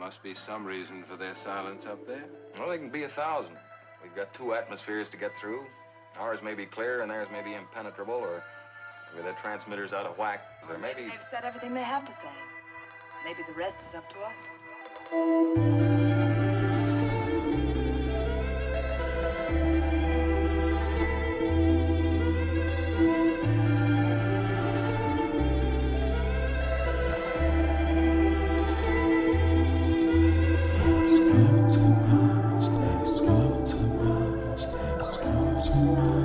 Must 0.00 0.22
be 0.22 0.34
some 0.34 0.64
reason 0.64 1.04
for 1.04 1.16
their 1.16 1.34
silence 1.34 1.84
up 1.84 2.06
there. 2.06 2.24
Well, 2.58 2.70
they 2.70 2.78
can 2.78 2.88
be 2.88 3.02
a 3.02 3.08
thousand. 3.10 3.56
We've 4.02 4.14
got 4.16 4.32
two 4.32 4.54
atmospheres 4.54 5.10
to 5.10 5.18
get 5.18 5.30
through. 5.38 5.66
Ours 6.18 6.40
may 6.42 6.54
be 6.54 6.64
clear 6.64 7.02
and 7.02 7.10
theirs 7.10 7.28
may 7.30 7.42
be 7.42 7.52
impenetrable, 7.52 8.14
or 8.14 8.42
maybe 9.12 9.24
their 9.24 9.36
transmitter's 9.42 9.92
out 9.92 10.06
of 10.06 10.16
whack, 10.16 10.42
or 10.70 10.78
maybe... 10.78 11.02
They've 11.02 11.28
said 11.30 11.44
everything 11.44 11.74
they 11.74 11.82
have 11.82 12.06
to 12.06 12.12
say. 12.12 12.32
Maybe 13.26 13.42
the 13.46 13.52
rest 13.52 13.80
is 13.86 13.94
up 13.94 14.08
to 14.08 14.20
us. 14.20 15.89
I 35.80 36.19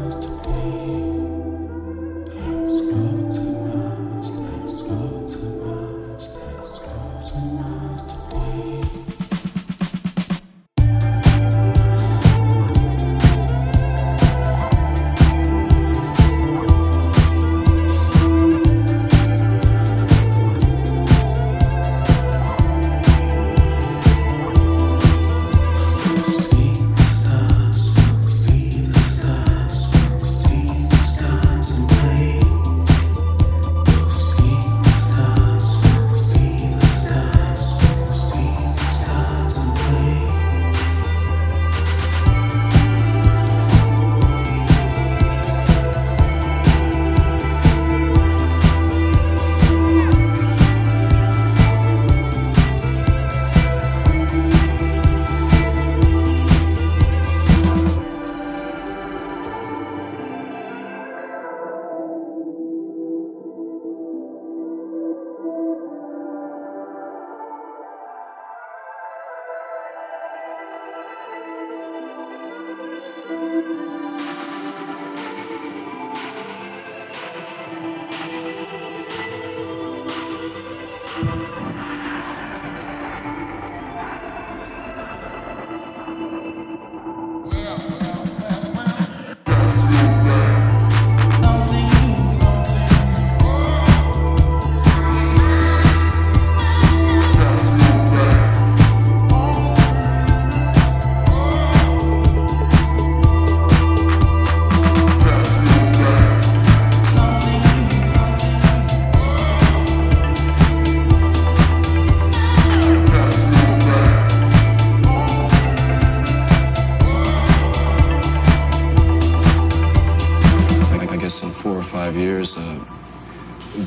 four 121.75 121.81
or 121.81 122.05
five 122.05 122.15
years, 122.15 122.55
uh, 122.55 122.79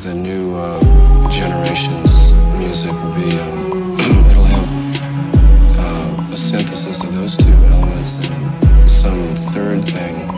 the 0.04 0.12
new 0.12 0.54
uh, 0.54 0.78
generation's 1.30 2.34
music 2.58 2.92
will 2.92 3.14
be, 3.14 3.38
um, 3.40 3.98
it'll 4.30 4.44
have 4.44 4.68
uh, 5.78 6.34
a 6.34 6.36
synthesis 6.36 7.02
of 7.02 7.14
those 7.14 7.34
two 7.38 7.54
elements 7.72 8.18
and 8.28 8.90
some 8.90 9.36
third 9.54 9.82
thing. 9.82 10.28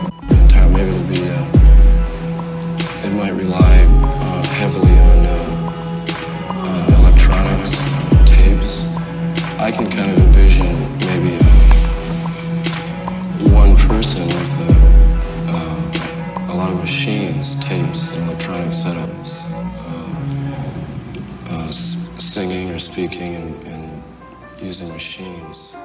Maybe 0.71 0.89
it'll 0.89 1.07
be, 1.09 1.27
uh, 1.27 1.45
it 3.05 3.11
might 3.11 3.33
rely 3.33 3.83
uh, 3.83 4.43
heavily 4.47 4.97
on 5.11 5.25
uh, 5.25 5.35
uh, 6.67 6.99
electronics, 6.99 7.71
tapes. 8.31 8.85
I 9.59 9.71
can 9.75 9.89
kind 9.91 10.11
of 10.11 10.19
envision 10.19 10.67
maybe 10.99 11.35
uh, 11.35 11.47
one 13.53 13.75
person 13.75 14.25
with 14.27 14.59
a, 14.61 14.71
uh, 14.71 14.80
machines, 16.81 17.53
tapes, 17.55 18.09
and 18.17 18.27
electronic 18.27 18.69
setups, 18.69 19.45
uh, 19.85 21.53
uh, 21.53 21.71
singing 21.71 22.71
or 22.71 22.79
speaking 22.79 23.35
and, 23.35 23.67
and 23.67 24.03
using 24.59 24.89
machines. 24.89 25.75